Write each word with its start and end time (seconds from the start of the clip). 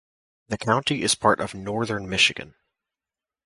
The 0.47 0.57
county 0.57 1.03
is 1.03 1.13
part 1.13 1.39
of 1.39 1.53
Northern 1.53 2.09
Michigan. 2.09 2.55